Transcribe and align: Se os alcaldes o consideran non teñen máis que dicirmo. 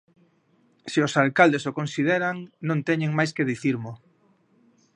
Se 0.91 0.99
os 1.07 1.13
alcaldes 1.23 1.63
o 1.69 1.75
consideran 1.79 2.37
non 2.67 2.79
teñen 2.87 3.11
máis 3.17 3.31
que 3.35 3.47
dicirmo. 3.51 3.91